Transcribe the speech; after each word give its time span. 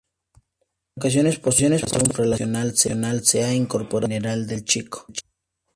En 0.95 0.99
ocasiones 1.27 1.37
por 1.37 1.53
su 1.53 1.59
relación 2.21 2.51
funcional 2.55 3.23
se 3.23 3.43
a 3.43 3.53
incorporado 3.53 4.07
a 4.07 4.09
Mineral 4.09 4.47
del 4.47 4.65
Chico. 4.65 5.05